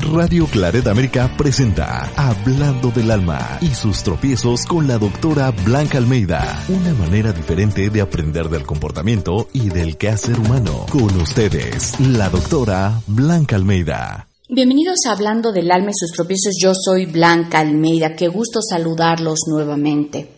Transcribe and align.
Radio 0.00 0.46
Claret 0.46 0.86
América 0.88 1.32
presenta 1.36 2.10
Hablando 2.16 2.90
del 2.90 3.10
Alma 3.10 3.58
y 3.60 3.68
sus 3.68 4.02
tropiezos 4.02 4.66
con 4.66 4.88
la 4.88 4.98
doctora 4.98 5.52
Blanca 5.52 5.98
Almeida. 5.98 6.64
Una 6.68 6.92
manera 6.94 7.32
diferente 7.32 7.90
de 7.90 8.00
aprender 8.00 8.48
del 8.48 8.66
comportamiento 8.66 9.48
y 9.52 9.68
del 9.68 9.96
quehacer 9.96 10.38
humano. 10.38 10.86
Con 10.90 11.14
ustedes, 11.20 12.00
la 12.00 12.28
doctora 12.28 13.00
Blanca 13.06 13.54
Almeida. 13.54 14.28
Bienvenidos 14.48 15.06
a 15.06 15.12
Hablando 15.12 15.52
del 15.52 15.70
Alma 15.70 15.90
y 15.90 15.94
sus 15.94 16.10
tropiezos. 16.10 16.54
Yo 16.60 16.72
soy 16.74 17.06
Blanca 17.06 17.60
Almeida. 17.60 18.16
Qué 18.16 18.26
gusto 18.28 18.60
saludarlos 18.62 19.40
nuevamente. 19.46 20.28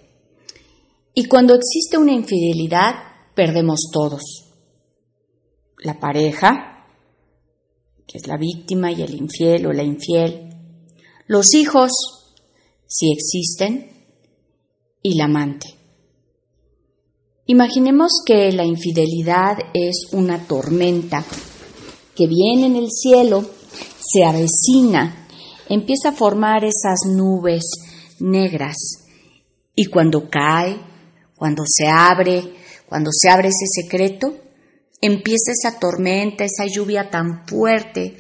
Y 1.15 1.25
cuando 1.27 1.55
existe 1.55 1.97
una 1.97 2.13
infidelidad, 2.13 2.95
perdemos 3.35 3.89
todos. 3.91 4.53
La 5.79 5.99
pareja, 5.99 6.76
que 8.07 8.19
es 8.19 8.27
la 8.27 8.37
víctima 8.37 8.93
y 8.93 9.03
el 9.03 9.15
infiel 9.15 9.67
o 9.67 9.73
la 9.73 9.83
infiel, 9.83 10.55
los 11.27 11.55
hijos, 11.55 11.91
si 12.87 13.13
existen, 13.13 13.91
y 15.03 15.17
la 15.17 15.25
amante. 15.25 15.69
Imaginemos 17.47 18.23
que 18.27 18.51
la 18.53 18.65
infidelidad 18.65 19.59
es 19.73 20.09
una 20.13 20.47
tormenta 20.47 21.25
que 22.17 22.27
viene 22.27 22.67
en 22.67 22.77
el 22.77 22.91
cielo, 22.91 23.45
se 24.01 24.25
avecina, 24.25 25.29
empieza 25.69 26.09
a 26.09 26.13
formar 26.13 26.65
esas 26.65 27.01
nubes 27.09 27.65
negras 28.19 28.77
y 29.75 29.87
cuando 29.87 30.29
cae, 30.29 30.81
cuando 31.37 31.63
se 31.67 31.87
abre, 31.87 32.55
cuando 32.89 33.11
se 33.13 33.29
abre 33.29 33.49
ese 33.49 33.67
secreto, 33.67 34.35
empieza 35.01 35.53
esa 35.53 35.79
tormenta, 35.79 36.45
esa 36.45 36.67
lluvia 36.67 37.11
tan 37.11 37.47
fuerte 37.47 38.17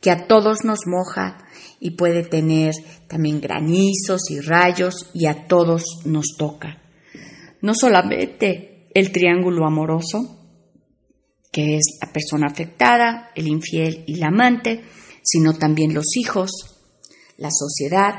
que 0.00 0.10
a 0.10 0.26
todos 0.26 0.64
nos 0.64 0.80
moja 0.86 1.38
y 1.80 1.92
puede 1.92 2.22
tener 2.24 2.74
también 3.08 3.40
granizos 3.40 4.30
y 4.30 4.40
rayos 4.40 5.10
y 5.14 5.26
a 5.26 5.46
todos 5.46 6.00
nos 6.04 6.36
toca. 6.36 6.82
No 7.60 7.74
solamente 7.74 8.86
el 8.94 9.12
triángulo 9.12 9.66
amoroso, 9.66 10.38
que 11.50 11.76
es 11.76 11.98
la 12.00 12.12
persona 12.12 12.48
afectada, 12.50 13.30
el 13.34 13.48
infiel 13.48 14.04
y 14.06 14.16
la 14.16 14.28
amante, 14.28 14.84
sino 15.22 15.54
también 15.54 15.94
los 15.94 16.16
hijos, 16.16 16.50
la 17.36 17.50
sociedad, 17.50 18.14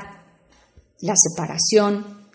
la 1.01 1.15
separación, 1.15 2.27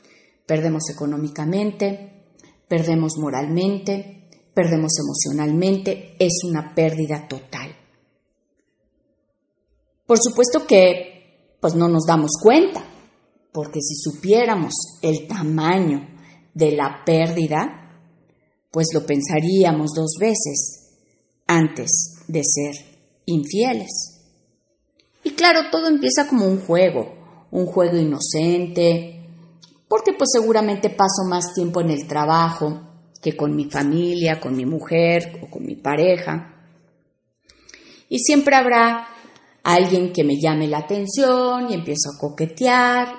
perdemos 0.46 0.90
económicamente, 0.90 2.24
perdemos 2.68 3.14
moralmente, 3.18 4.23
perdemos 4.54 4.92
emocionalmente, 4.98 6.16
es 6.18 6.44
una 6.44 6.74
pérdida 6.74 7.26
total. 7.28 7.74
Por 10.06 10.18
supuesto 10.20 10.66
que 10.66 11.56
pues 11.60 11.74
no 11.74 11.88
nos 11.88 12.04
damos 12.04 12.32
cuenta, 12.42 12.84
porque 13.52 13.80
si 13.80 13.94
supiéramos 13.94 14.74
el 15.00 15.26
tamaño 15.26 16.06
de 16.52 16.72
la 16.72 17.02
pérdida, 17.06 17.84
pues 18.70 18.88
lo 18.92 19.06
pensaríamos 19.06 19.92
dos 19.94 20.16
veces 20.20 20.90
antes 21.46 22.16
de 22.28 22.42
ser 22.44 22.74
infieles. 23.26 24.20
Y 25.22 25.30
claro, 25.30 25.70
todo 25.70 25.88
empieza 25.88 26.28
como 26.28 26.46
un 26.46 26.60
juego, 26.60 27.46
un 27.50 27.66
juego 27.66 27.96
inocente, 27.96 29.26
porque 29.88 30.12
pues 30.12 30.30
seguramente 30.32 30.90
paso 30.90 31.24
más 31.28 31.54
tiempo 31.54 31.80
en 31.80 31.90
el 31.90 32.06
trabajo, 32.06 32.80
que 33.24 33.34
con 33.34 33.56
mi 33.56 33.70
familia, 33.70 34.38
con 34.38 34.54
mi 34.54 34.66
mujer 34.66 35.40
o 35.42 35.48
con 35.48 35.64
mi 35.64 35.76
pareja. 35.76 36.54
Y 38.10 38.18
siempre 38.18 38.54
habrá 38.54 39.08
alguien 39.62 40.12
que 40.12 40.24
me 40.24 40.38
llame 40.38 40.68
la 40.68 40.80
atención 40.80 41.70
y 41.70 41.74
empiezo 41.74 42.10
a 42.10 42.20
coquetear, 42.20 43.14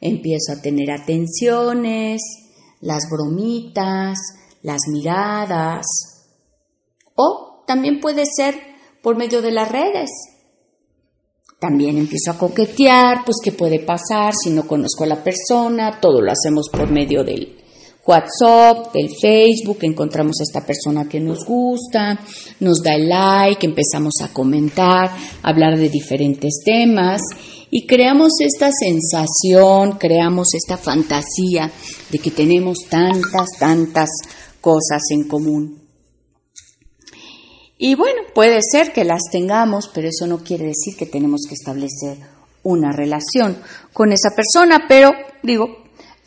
empiezo 0.00 0.52
a 0.52 0.60
tener 0.60 0.90
atenciones, 0.90 2.20
las 2.80 3.04
bromitas, 3.08 4.18
las 4.62 4.80
miradas. 4.90 5.86
O 7.14 7.62
también 7.64 8.00
puede 8.00 8.24
ser 8.26 8.56
por 9.04 9.16
medio 9.16 9.40
de 9.40 9.52
las 9.52 9.70
redes. 9.70 10.10
También 11.60 11.96
empiezo 11.96 12.32
a 12.32 12.38
coquetear, 12.38 13.24
pues 13.24 13.36
qué 13.42 13.52
puede 13.52 13.78
pasar 13.78 14.34
si 14.34 14.50
no 14.50 14.66
conozco 14.66 15.04
a 15.04 15.06
la 15.06 15.22
persona, 15.22 16.00
todo 16.00 16.20
lo 16.20 16.32
hacemos 16.32 16.68
por 16.70 16.90
medio 16.90 17.22
del, 17.22 17.63
WhatsApp, 18.06 18.92
del 18.92 19.08
Facebook, 19.18 19.78
encontramos 19.82 20.36
a 20.40 20.42
esta 20.42 20.66
persona 20.66 21.08
que 21.08 21.20
nos 21.20 21.44
gusta, 21.44 22.20
nos 22.60 22.82
da 22.82 22.94
el 22.94 23.08
like, 23.08 23.64
empezamos 23.64 24.14
a 24.22 24.32
comentar, 24.32 25.10
a 25.42 25.48
hablar 25.48 25.78
de 25.78 25.88
diferentes 25.88 26.60
temas 26.64 27.22
y 27.70 27.86
creamos 27.86 28.34
esta 28.40 28.70
sensación, 28.70 29.92
creamos 29.98 30.54
esta 30.54 30.76
fantasía 30.76 31.70
de 32.10 32.18
que 32.18 32.30
tenemos 32.30 32.80
tantas, 32.90 33.48
tantas 33.58 34.10
cosas 34.60 35.02
en 35.10 35.26
común. 35.26 35.82
Y 37.78 37.94
bueno, 37.94 38.20
puede 38.34 38.60
ser 38.62 38.92
que 38.92 39.04
las 39.04 39.22
tengamos, 39.32 39.90
pero 39.92 40.08
eso 40.08 40.26
no 40.26 40.44
quiere 40.44 40.66
decir 40.66 40.94
que 40.96 41.06
tenemos 41.06 41.46
que 41.48 41.54
establecer 41.54 42.18
una 42.62 42.92
relación 42.92 43.58
con 43.92 44.12
esa 44.12 44.30
persona, 44.36 44.84
pero 44.88 45.10
digo, 45.42 45.66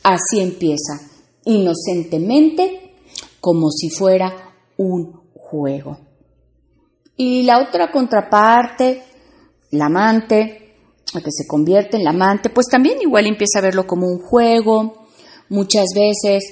así 0.03 0.39
empieza 0.39 1.06
inocentemente 1.47 2.93
como 3.39 3.71
si 3.71 3.89
fuera 3.89 4.53
un 4.77 5.31
juego. 5.33 5.97
Y 7.15 7.43
la 7.43 7.61
otra 7.61 7.91
contraparte, 7.91 9.01
la 9.71 9.85
amante, 9.85 10.75
la 11.13 11.21
que 11.21 11.31
se 11.31 11.47
convierte 11.47 11.97
en 11.97 12.03
la 12.03 12.11
amante, 12.11 12.49
pues 12.49 12.67
también 12.67 13.01
igual 13.01 13.25
empieza 13.25 13.59
a 13.59 13.63
verlo 13.63 13.87
como 13.87 14.07
un 14.07 14.19
juego. 14.19 15.07
Muchas 15.49 15.87
veces 15.95 16.43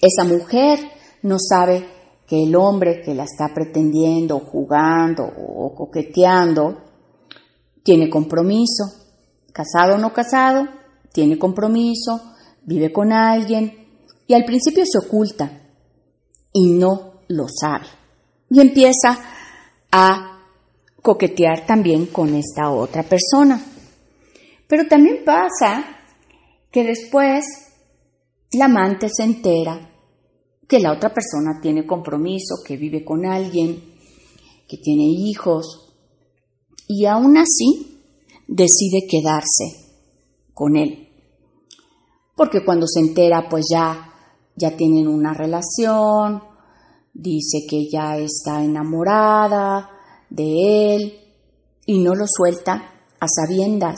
esa 0.00 0.24
mujer 0.24 0.78
no 1.22 1.38
sabe 1.38 1.88
que 2.26 2.42
el 2.42 2.54
hombre 2.54 3.00
que 3.02 3.14
la 3.14 3.24
está 3.24 3.52
pretendiendo, 3.54 4.40
jugando 4.40 5.24
o 5.24 5.74
coqueteando, 5.74 6.82
tiene 7.82 8.10
compromiso. 8.10 8.84
Casado 9.52 9.94
o 9.94 9.98
no 9.98 10.12
casado, 10.12 10.66
tiene 11.12 11.38
compromiso, 11.38 12.20
vive 12.66 12.92
con 12.92 13.12
alguien, 13.12 13.85
y 14.26 14.34
al 14.34 14.44
principio 14.44 14.84
se 14.84 14.98
oculta 14.98 15.62
y 16.52 16.72
no 16.72 17.20
lo 17.28 17.46
sabe. 17.48 17.86
Y 18.50 18.60
empieza 18.60 19.18
a 19.90 20.42
coquetear 21.02 21.66
también 21.66 22.06
con 22.06 22.34
esta 22.34 22.70
otra 22.70 23.02
persona. 23.02 23.60
Pero 24.66 24.86
también 24.88 25.24
pasa 25.24 25.84
que 26.70 26.84
después 26.84 27.44
la 28.52 28.66
amante 28.66 29.08
se 29.08 29.24
entera 29.24 29.92
que 30.68 30.80
la 30.80 30.92
otra 30.92 31.12
persona 31.14 31.60
tiene 31.62 31.86
compromiso, 31.86 32.56
que 32.66 32.76
vive 32.76 33.04
con 33.04 33.24
alguien, 33.24 33.94
que 34.68 34.76
tiene 34.78 35.04
hijos, 35.04 35.94
y 36.88 37.06
aún 37.06 37.36
así 37.36 38.00
decide 38.48 39.06
quedarse 39.08 39.94
con 40.54 40.76
él. 40.76 41.08
Porque 42.34 42.64
cuando 42.64 42.86
se 42.86 43.00
entera, 43.00 43.48
pues 43.48 43.66
ya 43.70 44.05
ya 44.56 44.76
tienen 44.76 45.06
una 45.06 45.34
relación, 45.34 46.42
dice 47.12 47.66
que 47.68 47.88
ya 47.90 48.16
está 48.16 48.64
enamorada 48.64 49.90
de 50.30 50.94
él 50.94 51.20
y 51.84 51.98
no 51.98 52.14
lo 52.14 52.24
suelta 52.26 52.92
a 53.20 53.26
sabiendas 53.28 53.96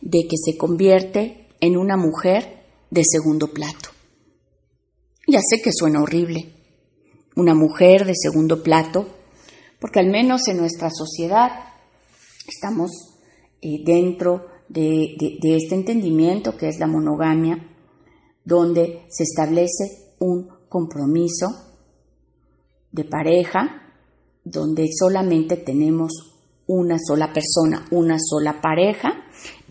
de 0.00 0.26
que 0.26 0.36
se 0.36 0.56
convierte 0.56 1.48
en 1.60 1.76
una 1.76 1.96
mujer 1.96 2.64
de 2.90 3.02
segundo 3.04 3.48
plato. 3.48 3.90
Ya 5.28 5.40
sé 5.40 5.62
que 5.62 5.72
suena 5.72 6.02
horrible, 6.02 6.52
una 7.36 7.54
mujer 7.54 8.06
de 8.06 8.14
segundo 8.14 8.62
plato, 8.62 9.06
porque 9.78 10.00
al 10.00 10.10
menos 10.10 10.48
en 10.48 10.56
nuestra 10.56 10.90
sociedad 10.90 11.50
estamos 12.48 12.90
eh, 13.60 13.82
dentro 13.84 14.46
de 14.68 15.16
este 15.42 15.74
entendimiento 15.74 16.56
que 16.56 16.68
es 16.68 16.78
la 16.78 16.86
monogamia, 16.86 17.69
donde 18.44 19.06
se 19.08 19.24
establece 19.24 20.14
un 20.18 20.48
compromiso 20.68 21.46
de 22.92 23.04
pareja, 23.04 23.94
donde 24.44 24.88
solamente 24.92 25.56
tenemos 25.56 26.12
una 26.66 26.96
sola 26.98 27.32
persona, 27.32 27.86
una 27.90 28.16
sola 28.18 28.60
pareja 28.60 29.08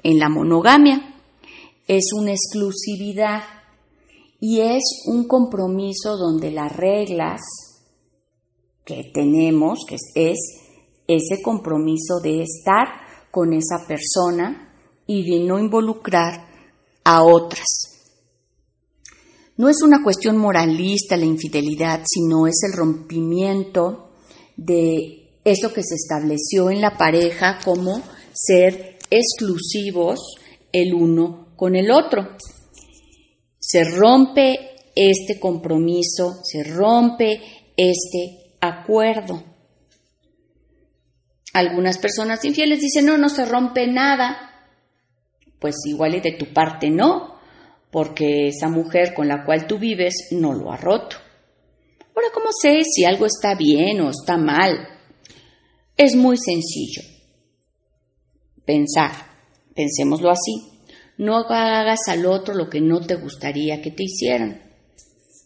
en 0.04 0.20
la 0.20 0.30
monogamia. 0.30 1.16
Es 1.88 2.12
una 2.14 2.32
exclusividad 2.32 3.42
y 4.40 4.62
es 4.62 4.84
un 5.08 5.28
compromiso 5.28 6.18
donde 6.18 6.52
las 6.52 6.76
reglas 6.76 7.42
que 8.86 9.12
tenemos, 9.14 9.86
que 9.88 9.96
es 9.96 10.40
ese 11.08 11.42
compromiso 11.42 12.20
de 12.22 12.44
estar 12.44 12.88
con 13.32 13.54
esa 13.54 13.86
persona 13.88 14.74
y 15.06 15.30
de 15.30 15.46
no 15.46 15.60
involucrar 15.60 16.48
a 17.04 17.24
otras. 17.24 17.99
No 19.60 19.68
es 19.68 19.82
una 19.82 20.02
cuestión 20.02 20.38
moralista 20.38 21.18
la 21.18 21.26
infidelidad, 21.26 22.04
sino 22.06 22.48
es 22.48 22.62
el 22.64 22.78
rompimiento 22.78 24.14
de 24.56 25.34
eso 25.44 25.74
que 25.74 25.84
se 25.84 25.96
estableció 25.96 26.70
en 26.70 26.80
la 26.80 26.98
pareja 26.98 27.60
como 27.66 28.02
ser 28.32 28.98
exclusivos 29.10 30.38
el 30.72 30.94
uno 30.94 31.50
con 31.58 31.76
el 31.76 31.92
otro. 31.92 32.38
Se 33.60 33.84
rompe 33.84 34.78
este 34.96 35.42
compromiso, 35.42 36.40
se 36.42 36.64
rompe 36.64 37.42
este 37.76 38.54
acuerdo. 38.62 39.44
Algunas 41.52 41.98
personas 41.98 42.46
infieles 42.46 42.80
dicen, 42.80 43.08
no, 43.08 43.18
no 43.18 43.28
se 43.28 43.44
rompe 43.44 43.88
nada. 43.88 44.70
Pues 45.60 45.76
igual 45.86 46.16
y 46.16 46.22
de 46.22 46.38
tu 46.38 46.54
parte 46.54 46.90
no, 46.90 47.39
porque 47.92 48.48
esa 48.48 48.70
mujer 48.70 49.14
con 49.14 49.28
la 49.28 49.46
cual 49.46 49.68
tú 49.68 49.80
vives 49.80 50.30
no 50.32 50.54
lo 50.54 50.72
ha 50.72 50.78
roto. 50.78 51.18
Ahora, 52.16 52.30
¿cómo 52.34 52.50
sé 52.52 52.84
si 52.84 53.06
algo 53.06 53.26
está 53.26 53.56
bien 53.56 54.02
o 54.02 54.10
está 54.10 54.38
mal? 54.38 54.88
Es 55.96 56.16
muy 56.16 56.38
sencillo. 56.38 57.02
Pensar, 58.66 59.12
pensémoslo 59.74 60.30
así. 60.30 60.80
No 61.18 61.38
hagas 61.38 62.08
al 62.08 62.26
otro 62.26 62.54
lo 62.54 62.70
que 62.70 62.82
no 62.82 63.02
te 63.02 63.16
gustaría 63.16 63.82
que 63.82 63.92
te 63.92 64.04
hicieran. 64.04 64.62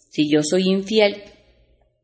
Si 0.10 0.30
yo 0.30 0.42
soy 0.44 0.64
infiel, 0.68 1.24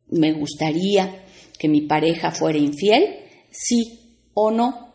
¿me 0.07 0.33
gustaría 0.33 1.25
que 1.59 1.67
mi 1.67 1.81
pareja 1.81 2.31
fuera 2.31 2.57
infiel? 2.57 3.17
Sí 3.51 4.17
o 4.33 4.49
no. 4.49 4.93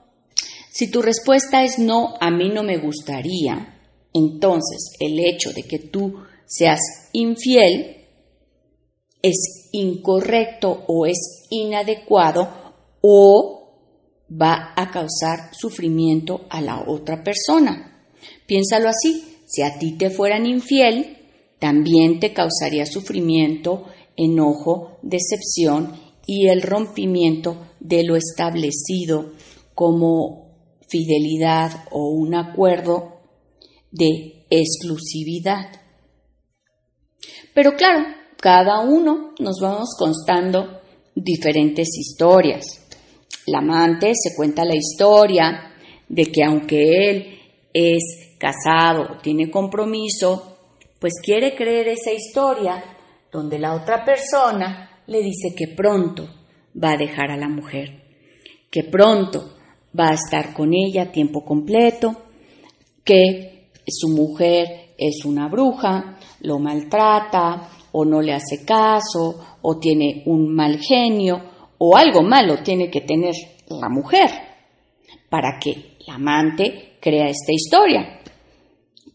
Si 0.71 0.91
tu 0.91 1.03
respuesta 1.03 1.63
es 1.63 1.79
no, 1.79 2.15
a 2.21 2.31
mí 2.31 2.49
no 2.49 2.65
me 2.65 2.79
gustaría, 2.79 3.74
entonces 4.15 4.93
el 5.01 5.19
hecho 5.19 5.53
de 5.53 5.65
que 5.65 5.79
tú 5.79 6.23
seas 6.47 6.81
infiel 7.13 7.97
es 9.23 9.71
incorrecto 9.73 10.85
o 10.87 11.07
es 11.07 11.47
inadecuado 11.51 12.49
o 13.01 13.55
va 14.31 14.73
a 14.77 14.91
causar 14.91 15.55
sufrimiento 15.55 16.47
a 16.49 16.61
la 16.61 16.85
otra 16.87 17.23
persona. 17.23 18.07
Piénsalo 18.47 18.89
así, 18.89 19.39
si 19.47 19.63
a 19.63 19.79
ti 19.79 19.97
te 19.99 20.11
fueran 20.11 20.47
infiel, 20.47 21.19
también 21.59 22.21
te 22.21 22.33
causaría 22.33 22.87
sufrimiento, 22.87 23.85
enojo, 24.17 24.99
decepción 25.03 25.93
y 26.27 26.49
el 26.49 26.63
rompimiento 26.63 27.57
de 27.81 28.05
lo 28.05 28.17
establecido 28.17 29.33
como 29.75 30.45
fidelidad 30.89 31.85
o 31.91 32.09
un 32.09 32.35
acuerdo 32.35 33.14
de 33.95 34.45
exclusividad. 34.51 35.71
Pero 37.55 37.75
claro, 37.77 38.05
cada 38.41 38.81
uno 38.81 39.35
nos 39.39 39.61
vamos 39.61 39.91
constando 39.97 40.81
diferentes 41.15 41.89
historias. 41.97 42.65
El 43.47 43.55
amante 43.55 44.13
se 44.15 44.35
cuenta 44.35 44.65
la 44.65 44.75
historia 44.75 45.73
de 46.09 46.25
que 46.27 46.43
aunque 46.43 47.11
él 47.11 47.39
es 47.73 48.37
casado, 48.39 49.19
tiene 49.23 49.51
compromiso, 49.51 50.59
pues 50.99 51.15
quiere 51.23 51.55
creer 51.55 51.89
esa 51.89 52.13
historia 52.13 52.83
donde 53.31 53.59
la 53.59 53.75
otra 53.75 54.05
persona 54.05 55.03
le 55.07 55.23
dice 55.23 55.55
que 55.57 55.69
pronto 55.69 56.29
va 56.83 56.93
a 56.93 56.97
dejar 56.97 57.31
a 57.31 57.37
la 57.37 57.49
mujer, 57.49 58.03
que 58.71 58.83
pronto 58.83 59.55
va 59.99 60.09
a 60.09 60.15
estar 60.15 60.53
con 60.53 60.73
ella 60.75 61.13
tiempo 61.13 61.45
completo, 61.45 62.25
que 63.05 63.54
su 63.87 64.09
mujer 64.09 64.95
es 64.97 65.25
una 65.25 65.49
bruja, 65.49 66.19
lo 66.41 66.59
maltrata 66.59 67.69
o 67.93 68.05
no 68.05 68.21
le 68.21 68.33
hace 68.33 68.65
caso 68.65 69.59
o 69.63 69.79
tiene 69.79 70.23
un 70.27 70.55
mal 70.55 70.79
genio 70.79 71.41
o 71.79 71.97
algo 71.97 72.23
malo 72.23 72.63
tiene 72.63 72.91
que 72.91 73.03
tener 73.03 73.35
la 73.69 73.89
mujer 73.89 74.31
para 75.29 75.59
que 75.61 75.97
la 76.07 76.15
amante 76.15 76.97
crea 77.01 77.29
esta 77.29 77.53
historia. 77.53 78.21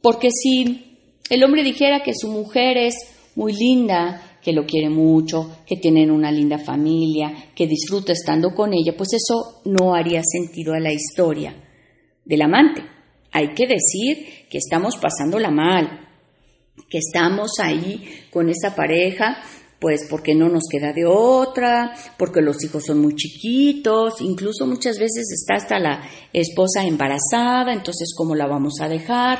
Porque 0.01 0.30
si 0.31 0.98
el 1.30 1.44
hombre 1.44 1.63
dijera 1.63 2.01
que 2.04 2.13
su 2.13 2.30
mujer 2.30 2.77
es 2.77 2.95
muy 3.36 3.54
linda, 3.54 4.38
que 4.42 4.54
lo 4.54 4.66
quiere 4.66 4.89
mucho, 4.89 5.57
que 5.66 5.77
tienen 5.77 6.12
una 6.12 6.31
linda 6.31 6.57
familia, 6.57 7.51
que 7.56 7.68
disfruta 7.68 8.13
estando 8.13 8.54
con 8.54 8.74
ella, 8.74 8.95
pues 8.98 9.10
eso 9.13 9.62
no 9.66 9.94
haría 9.94 10.21
sentido 10.24 10.74
a 10.74 10.80
la 10.80 10.92
historia 10.92 11.56
del 12.25 12.42
amante. 12.42 12.99
Hay 13.31 13.54
que 13.54 13.68
decir 13.68 14.48
que 14.50 14.58
estamos 14.58 14.98
pasándola 14.98 15.52
mal, 15.52 16.08
que 16.90 16.98
estamos 16.98 17.60
ahí 17.60 18.26
con 18.31 18.50
esa 18.50 18.76
pareja, 18.76 19.38
pues 19.80 20.08
porque 20.10 20.36
no 20.36 20.50
nos 20.50 20.64
queda 20.70 20.92
de 20.92 21.06
otra, 21.06 21.94
porque 22.18 22.42
los 22.42 22.64
hijos 22.64 22.86
son 22.86 23.00
muy 23.02 23.16
chiquitos, 23.16 24.22
incluso 24.22 24.66
muchas 24.66 24.98
veces 25.00 25.31
está 25.31 25.56
hasta 25.56 25.80
la 25.80 26.02
esposa 26.34 26.84
embarazada, 26.84 27.72
entonces 27.74 28.14
¿cómo 28.16 28.36
la 28.36 28.48
vamos 28.48 28.81
a 28.81 28.90
dejar? 28.90 29.40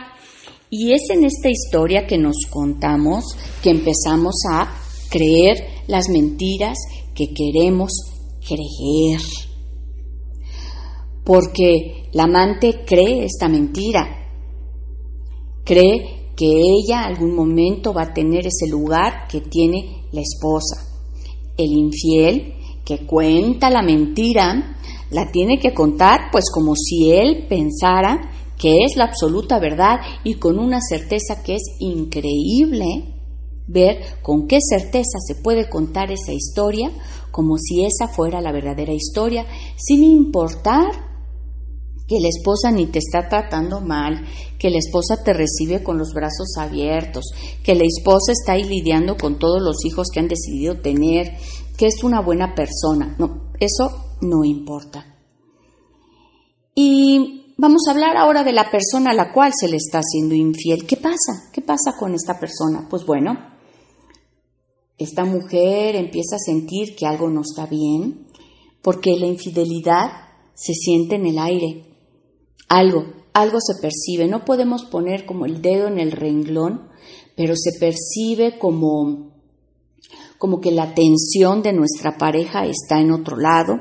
Y 0.70 0.94
es 0.94 1.10
en 1.10 1.26
esta 1.26 1.50
historia 1.50 2.06
que 2.08 2.18
nos 2.18 2.46
contamos 2.50 3.26
que 3.62 3.72
empezamos 3.72 4.36
a 4.50 4.72
creer 5.10 5.58
las 5.88 6.10
mentiras 6.10 6.78
que 7.16 7.34
queremos 7.34 7.92
creer. 8.48 9.20
Porque 11.26 11.99
la 12.12 12.24
amante 12.24 12.84
cree 12.86 13.26
esta 13.26 13.48
mentira. 13.48 14.08
Cree 15.64 16.32
que 16.36 16.48
ella 16.48 17.04
algún 17.04 17.36
momento 17.36 17.94
va 17.94 18.04
a 18.04 18.14
tener 18.14 18.48
ese 18.48 18.68
lugar 18.68 19.28
que 19.28 19.42
tiene 19.42 20.06
la 20.12 20.22
esposa. 20.22 20.86
El 21.58 21.72
infiel 21.72 22.54
que 22.86 23.06
cuenta 23.06 23.70
la 23.70 23.82
mentira 23.82 24.78
la 25.12 25.32
tiene 25.32 25.60
que 25.60 25.74
contar 25.74 26.30
pues 26.32 26.46
como 26.52 26.76
si 26.76 27.12
él 27.12 27.46
pensara 27.48 28.32
que 28.58 28.84
es 28.84 28.96
la 28.96 29.06
absoluta 29.06 29.60
verdad 29.60 30.00
y 30.24 30.36
con 30.36 30.60
una 30.60 30.80
certeza 30.82 31.44
que 31.44 31.56
es 31.56 31.64
increíble 31.80 33.16
ver 33.68 34.22
con 34.22 34.48
qué 34.48 34.60
certeza 34.62 35.20
se 35.20 35.36
puede 35.36 35.70
contar 35.70 36.12
esa 36.12 36.34
historia 36.34 36.92
como 37.32 37.58
si 37.58 37.86
esa 37.86 38.08
fuera 38.08 38.42
la 38.42 38.52
verdadera 38.52 38.94
historia, 38.94 39.46
sin 39.78 40.04
importar 40.04 41.09
que 42.10 42.20
la 42.20 42.28
esposa 42.28 42.72
ni 42.72 42.88
te 42.88 43.00
está 43.00 43.30
tratando 43.30 43.80
mal, 43.82 44.26
que 44.58 44.70
la 44.70 44.80
esposa 44.80 45.24
te 45.24 45.32
recibe 45.32 45.84
con 45.84 45.98
los 45.98 46.14
brazos 46.14 46.58
abiertos, 46.58 47.32
que 47.64 47.76
la 47.76 47.86
esposa 47.86 48.32
está 48.32 48.54
ahí 48.54 48.64
lidiando 48.64 49.16
con 49.16 49.40
todos 49.40 49.62
los 49.62 49.86
hijos 49.86 50.08
que 50.12 50.20
han 50.20 50.28
decidido 50.28 50.82
tener, 50.82 51.38
que 51.78 51.86
es 51.86 52.04
una 52.04 52.20
buena 52.22 52.56
persona. 52.56 53.16
No, 53.20 53.52
eso 53.60 54.18
no 54.22 54.44
importa. 54.44 55.06
Y 56.74 57.40
Vamos 57.62 57.82
a 57.88 57.92
hablar 57.92 58.16
ahora 58.16 58.46
de 58.46 58.54
la 58.54 58.72
persona 58.72 59.12
a 59.12 59.14
la 59.14 59.34
cual 59.34 59.52
se 59.54 59.68
le 59.68 59.76
está 59.76 60.00
haciendo 60.00 60.34
infiel. 60.34 60.88
¿Qué 60.88 60.96
pasa? 60.96 61.50
¿Qué 61.52 61.62
pasa 61.62 61.98
con 62.00 62.14
esta 62.16 62.40
persona? 62.40 62.88
Pues 62.90 63.06
bueno, 63.06 63.38
esta 64.98 65.26
mujer 65.26 65.98
empieza 65.98 66.38
a 66.38 66.40
sentir 66.40 66.96
que 66.96 67.06
algo 67.06 67.30
no 67.30 67.42
está 67.42 67.66
bien 67.66 68.28
porque 68.82 69.18
la 69.18 69.26
infidelidad 69.26 70.10
se 70.54 70.72
siente 70.72 71.16
en 71.16 71.26
el 71.26 71.38
aire. 71.38 71.89
Algo, 72.70 73.06
algo 73.34 73.58
se 73.60 73.82
percibe. 73.82 74.28
No 74.28 74.46
podemos 74.46 74.86
poner 74.86 75.26
como 75.26 75.46
el 75.46 75.62
dedo 75.62 75.88
en 75.88 76.00
el 76.00 76.12
renglón, 76.12 76.88
pero 77.36 77.56
se 77.58 77.78
percibe 77.80 78.58
como 78.58 79.30
como 80.40 80.62
que 80.62 80.72
la 80.72 80.84
atención 80.84 81.62
de 81.62 81.74
nuestra 81.74 82.18
pareja 82.18 82.66
está 82.66 83.00
en 83.00 83.12
otro 83.12 83.36
lado. 83.36 83.78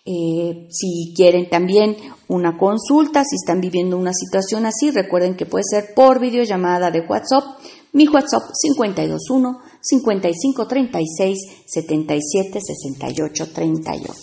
Eh, 0.04 0.66
si 0.70 1.12
quieren 1.14 1.48
también 1.48 1.96
una 2.26 2.58
consulta, 2.58 3.22
si 3.24 3.36
están 3.36 3.60
viviendo 3.60 3.96
una 3.96 4.12
situación 4.12 4.66
así, 4.66 4.90
recuerden 4.90 5.36
que 5.36 5.46
puede 5.46 5.64
ser 5.68 5.94
por 5.94 6.18
videollamada 6.18 6.90
de 6.90 7.00
WhatsApp. 7.00 7.44
Mi 7.92 8.08
WhatsApp 8.08 8.42
521 8.60 9.58
5536 9.80 11.38
77 11.66 12.60
68 12.60 13.52
38. 13.52 14.14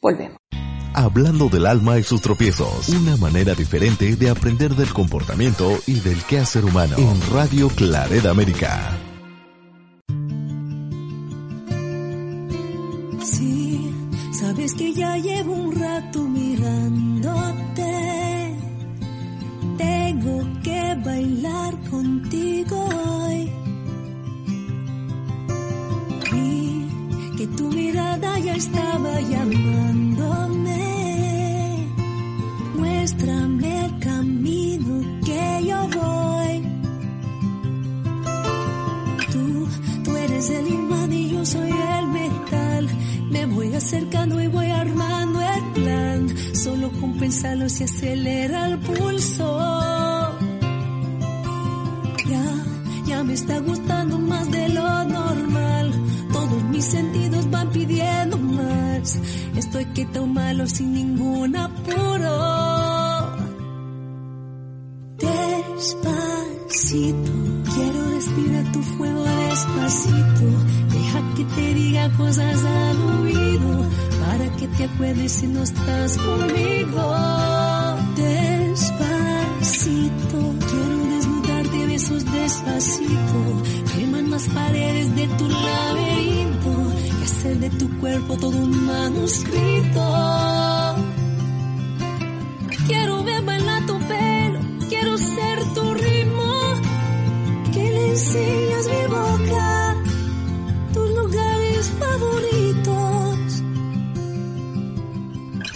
Volvemos. 0.00 0.38
Hablando 0.92 1.48
del 1.48 1.66
alma 1.66 1.98
y 1.98 2.02
sus 2.02 2.20
tropiezos, 2.20 2.88
una 2.88 3.16
manera 3.16 3.54
diferente 3.54 4.16
de 4.16 4.28
aprender 4.28 4.74
del 4.74 4.92
comportamiento 4.92 5.78
y 5.86 6.00
del 6.00 6.22
quehacer 6.24 6.64
humano 6.64 6.96
en 6.98 7.20
Radio 7.32 7.68
Claret 7.68 8.26
América. 8.26 9.09
Me 53.30 53.34
está 53.34 53.60
gustando 53.60 54.18
más 54.18 54.50
de 54.50 54.68
lo 54.70 55.04
normal. 55.04 55.92
Todos 56.32 56.64
mis 56.64 56.84
sentidos 56.84 57.48
van 57.48 57.70
pidiendo 57.70 58.36
más. 58.36 59.20
Estoy 59.54 59.84
quieto 59.86 60.26
malo 60.26 60.66
sin 60.66 60.92
ningún 60.94 61.54
apuro. 61.54 63.38
Despacito, 65.18 67.32
quiero 67.72 68.10
respirar 68.10 68.72
tu 68.72 68.82
fuego 68.82 69.22
despacito 69.22 70.46
que 71.36 71.44
te 71.44 71.74
diga 71.74 72.10
cosas 72.16 72.64
al 72.64 73.02
oído 73.20 73.86
para 74.26 74.56
que 74.56 74.66
te 74.68 74.84
acuerdes 74.84 75.32
si 75.32 75.46
no 75.46 75.62
estás 75.62 76.16
conmigo. 76.18 77.14
Despacito, 78.16 78.49
despacito, 82.70 83.62
queman 83.94 84.30
las 84.30 84.48
paredes 84.48 85.14
de 85.16 85.26
tu 85.28 85.48
laberinto. 85.48 86.70
Y 87.20 87.24
hacer 87.24 87.58
de 87.58 87.70
tu 87.70 87.98
cuerpo 87.98 88.36
todo 88.36 88.56
un 88.56 88.86
manuscrito. 88.86 90.02
Quiero 92.86 93.22
ver 93.24 93.42
bailar 93.42 93.86
tu 93.86 93.98
pelo, 93.98 94.60
quiero 94.88 95.16
ser 95.16 95.58
tu 95.74 95.94
ritmo, 95.94 96.52
que 97.72 97.84
le 97.84 98.10
enseñas 98.10 98.86
mi 98.88 99.06
boca. 99.08 99.96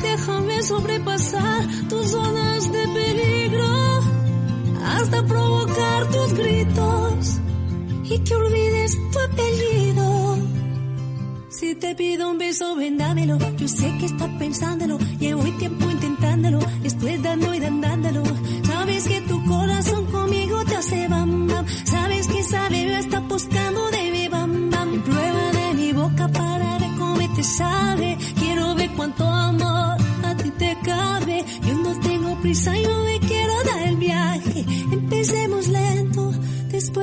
Déjame 0.02 0.62
sobrepasar 0.62 1.66
tus 1.88 2.10
zonas 2.10 2.72
de 2.72 2.88
peligro 2.88 3.43
hasta 5.04 5.23
provocar 5.26 6.06
tus 6.11 6.32
gritos 6.32 7.40
y 8.04 8.18
que 8.20 8.34
olvides 8.34 8.99
tu 9.12 9.18
apellido. 9.18 10.38
Si 11.50 11.75
te 11.75 11.94
pido 11.94 12.30
un 12.30 12.38
beso, 12.38 12.75
vendámelo. 12.75 13.38
Yo 13.58 13.68
sé 13.68 13.87
que 13.99 14.06
estás 14.06 14.30
pensándolo. 14.38 14.99
Llevo 15.18 15.42
tiempo 15.58 15.90
intentándolo. 15.90 16.58
Estoy 16.82 17.16
dando 17.18 17.54
y 17.54 17.61
dándolo. 17.61 18.23
Sabes 18.64 19.04
que 19.06 19.20
tu 19.23 19.44
corazón 19.44 20.06
conmigo 20.06 20.64
te 20.64 20.76
hace 20.76 21.08
bam 21.08 21.46
bam. 21.49 21.66
Sabes 21.84 22.26
que 22.26 22.40
esa 22.40 22.68
bebé 22.68 22.99
está 22.99 23.20
buscando 23.20 23.90
de 23.90 24.11
mi 24.11 24.28
bam 24.28 24.70
bam. 24.70 25.02
prueba 25.02 25.52
de 25.52 25.75
mi 25.75 25.92
boca 25.92 26.28
para 26.28 26.78
ver 26.78 26.90
cómo 26.99 27.34
te 27.37 27.42
sabe. 27.42 28.18
Quiero 28.40 28.75
ver 28.75 28.90
cuánto 28.96 29.25
amor 29.25 30.04
te 30.58 30.76
cabe. 30.84 31.44
Yo 31.66 31.75
no 31.75 32.00
tengo 32.00 32.40
prisa, 32.40 32.76
yo 32.78 33.04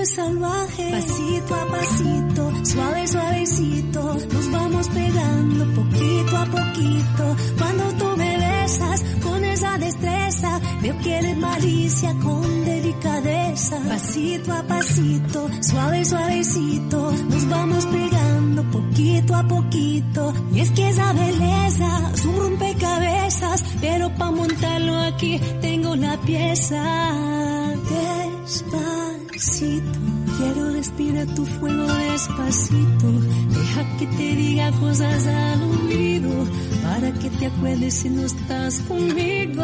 Pasito 0.01 1.53
a 1.53 1.65
pasito, 1.67 2.51
suave, 2.65 3.07
suavecito. 3.07 4.17
Nos 4.33 4.51
vamos 4.51 4.87
pegando 4.89 5.65
poquito 5.75 6.37
a 6.37 6.45
poquito. 6.45 7.35
Cuando 7.59 7.83
tú 7.99 8.17
me 8.17 8.37
besas 8.37 9.03
con 9.21 9.43
esa 9.43 9.77
destreza, 9.77 10.59
veo 10.81 10.97
que 11.03 11.17
eres 11.19 11.37
malicia 11.37 12.15
con 12.15 12.65
delicadeza. 12.65 13.79
Pasito 13.87 14.51
a 14.51 14.63
pasito, 14.63 15.47
suave, 15.61 16.03
suavecito. 16.03 17.11
Nos 17.29 17.49
vamos 17.49 17.85
pegando 17.85 18.63
poquito 18.71 19.35
a 19.35 19.43
poquito. 19.43 20.33
Y 20.51 20.61
es 20.61 20.71
que 20.71 20.89
esa 20.89 21.13
belleza 21.13 22.11
es 22.11 22.25
un 22.25 22.37
rompecabezas, 22.37 23.63
pero 23.79 24.09
para 24.15 24.31
montarlo 24.31 24.97
aquí 24.97 25.39
tengo 25.61 25.95
la 25.95 26.17
pieza. 26.21 27.11
Despacito, 29.41 29.99
quiero 30.37 30.69
respirar 30.69 31.25
tu 31.33 31.43
fuego 31.47 31.87
despacito. 31.87 33.11
Deja 33.49 33.97
que 33.97 34.05
te 34.05 34.35
diga 34.35 34.71
cosas 34.73 35.25
al 35.25 35.63
oído, 35.63 36.29
para 36.83 37.11
que 37.13 37.27
te 37.31 37.47
acuerdes 37.47 37.95
si 37.95 38.09
no 38.11 38.21
estás 38.23 38.81
conmigo. 38.81 39.63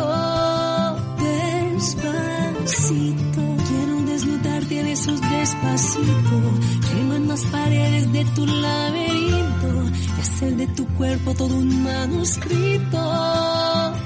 Despacito, 1.76 3.42
quiero 3.70 4.02
desnudarte 4.08 4.84
de 4.84 4.92
esos 4.94 5.22
despacito. 5.22 6.42
Queman 6.90 7.28
las 7.28 7.46
paredes 7.46 8.12
de 8.12 8.26
tu 8.34 8.48
laberinto 8.48 9.92
y 10.18 10.22
hacer 10.22 10.56
de 10.56 10.66
tu 10.70 10.88
cuerpo 10.96 11.36
todo 11.36 11.56
un 11.56 11.84
manuscrito. 11.84 12.98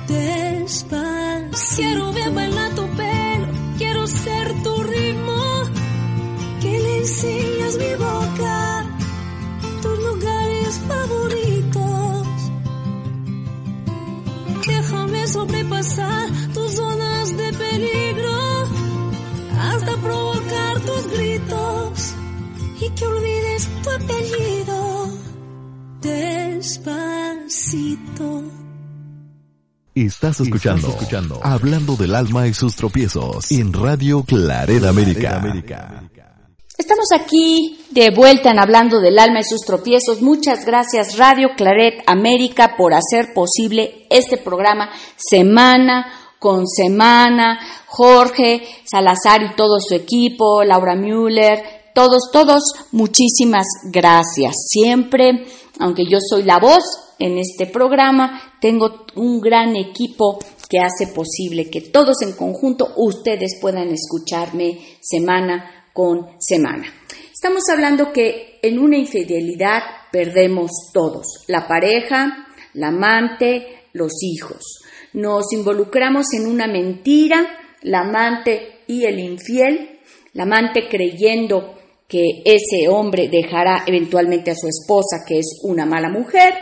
Despacito, 0.09 1.77
quiero 1.77 2.11
ver 2.11 2.33
bailar 2.33 2.75
tu 2.75 2.85
pelo, 2.87 3.47
quiero 3.77 4.05
ser 4.05 4.63
tu 4.63 4.83
ritmo. 4.83 5.30
Enseñas 7.01 7.77
mi 7.79 7.93
boca, 7.95 8.85
tus 9.81 9.97
lugares 10.05 10.79
favoritos. 10.87 12.27
Déjame 14.67 15.27
sobrepasar 15.27 16.29
tus 16.53 16.75
zonas 16.75 17.35
de 17.35 17.53
peligro 17.53 18.37
hasta 19.59 19.97
provocar 19.97 20.79
tus 20.81 21.07
gritos 21.11 22.13
y 22.81 22.89
que 22.91 23.05
olvides 23.05 23.67
tu 23.81 23.89
apellido 23.89 25.09
despacito. 26.01 27.43
Estás 29.95 30.39
escuchando, 30.39 30.87
escuchando 30.89 31.39
Hablando 31.41 31.95
del 31.95 32.13
alma 32.13 32.47
y 32.47 32.53
sus 32.53 32.75
tropiezos 32.75 33.51
en 33.51 33.73
Radio 33.73 34.23
Claret 34.23 34.83
América. 34.83 35.41
Estamos 36.81 37.09
aquí 37.13 37.77
de 37.91 38.09
vuelta 38.09 38.49
en 38.49 38.57
Hablando 38.57 38.99
del 38.99 39.19
alma 39.19 39.41
y 39.41 39.43
sus 39.43 39.61
tropiezos. 39.61 40.23
Muchas 40.23 40.65
gracias 40.65 41.15
Radio 41.15 41.49
Claret 41.55 42.01
América 42.07 42.73
por 42.75 42.95
hacer 42.95 43.35
posible 43.35 44.07
este 44.09 44.37
programa 44.37 44.89
semana 45.15 46.11
con 46.39 46.67
Semana, 46.67 47.59
Jorge 47.85 48.63
Salazar 48.83 49.43
y 49.43 49.55
todo 49.55 49.79
su 49.79 49.93
equipo, 49.93 50.63
Laura 50.63 50.95
Müller, 50.95 51.91
todos, 51.93 52.31
todos, 52.33 52.63
muchísimas 52.91 53.67
gracias. 53.91 54.55
Siempre, 54.67 55.45
aunque 55.77 56.05
yo 56.05 56.17
soy 56.19 56.41
la 56.41 56.57
voz 56.57 56.83
en 57.19 57.37
este 57.37 57.67
programa, 57.67 58.55
tengo 58.59 59.05
un 59.13 59.39
gran 59.39 59.75
equipo 59.75 60.39
que 60.67 60.79
hace 60.79 61.13
posible 61.13 61.69
que 61.69 61.81
todos 61.81 62.23
en 62.23 62.31
conjunto 62.31 62.87
ustedes 62.95 63.59
puedan 63.61 63.89
escucharme 63.89 64.79
semana 64.99 65.80
con 65.93 66.35
semana. 66.39 66.85
Estamos 67.31 67.63
hablando 67.71 68.11
que 68.13 68.59
en 68.61 68.79
una 68.79 68.97
infidelidad 68.97 69.81
perdemos 70.11 70.71
todos, 70.93 71.43
la 71.47 71.67
pareja, 71.67 72.47
la 72.73 72.89
amante, 72.89 73.85
los 73.93 74.11
hijos. 74.21 74.83
Nos 75.13 75.51
involucramos 75.53 76.33
en 76.33 76.47
una 76.47 76.67
mentira, 76.67 77.57
la 77.81 78.01
amante 78.01 78.81
y 78.87 79.05
el 79.05 79.19
infiel, 79.19 79.99
la 80.33 80.43
amante 80.43 80.87
creyendo 80.89 81.75
que 82.07 82.43
ese 82.45 82.89
hombre 82.89 83.29
dejará 83.29 83.83
eventualmente 83.87 84.51
a 84.51 84.55
su 84.55 84.67
esposa, 84.67 85.23
que 85.27 85.39
es 85.39 85.61
una 85.63 85.85
mala 85.85 86.09
mujer, 86.09 86.53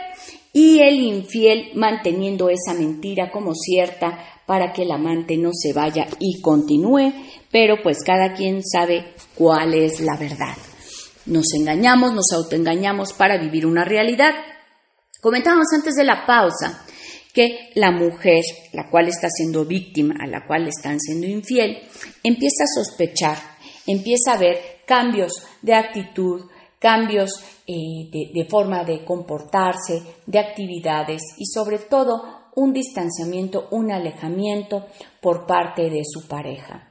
y 0.52 0.80
el 0.80 1.00
infiel 1.00 1.70
manteniendo 1.74 2.48
esa 2.48 2.74
mentira 2.74 3.30
como 3.30 3.54
cierta 3.54 4.18
para 4.46 4.72
que 4.72 4.82
el 4.82 4.90
amante 4.90 5.36
no 5.36 5.50
se 5.52 5.72
vaya 5.72 6.06
y 6.18 6.40
continúe, 6.40 7.12
pero 7.52 7.76
pues 7.82 7.98
cada 8.04 8.34
quien 8.34 8.62
sabe 8.64 9.14
cuál 9.36 9.74
es 9.74 10.00
la 10.00 10.16
verdad. 10.16 10.56
Nos 11.26 11.52
engañamos, 11.54 12.12
nos 12.12 12.32
autoengañamos 12.32 13.12
para 13.12 13.38
vivir 13.38 13.66
una 13.66 13.84
realidad. 13.84 14.34
Comentábamos 15.20 15.66
antes 15.72 15.94
de 15.94 16.04
la 16.04 16.26
pausa 16.26 16.84
que 17.32 17.70
la 17.74 17.92
mujer, 17.92 18.42
la 18.72 18.90
cual 18.90 19.06
está 19.06 19.28
siendo 19.28 19.64
víctima, 19.64 20.16
a 20.20 20.26
la 20.26 20.46
cual 20.46 20.66
están 20.66 20.98
siendo 20.98 21.26
infiel, 21.26 21.78
empieza 22.24 22.64
a 22.64 22.82
sospechar, 22.82 23.38
empieza 23.86 24.32
a 24.32 24.38
ver 24.38 24.80
cambios 24.86 25.32
de 25.62 25.74
actitud, 25.74 26.49
cambios 26.80 27.30
eh, 27.66 28.10
de, 28.10 28.48
forma 28.48 28.82
de 28.82 29.04
comportarse, 29.04 30.02
de 30.26 30.38
actividades 30.38 31.22
y 31.36 31.44
sobre 31.44 31.78
todo 31.78 32.48
un 32.56 32.72
distanciamiento, 32.72 33.68
un 33.70 33.92
alejamiento 33.92 34.86
por 35.20 35.46
parte 35.46 35.90
de 35.90 36.02
su 36.04 36.26
pareja. 36.26 36.88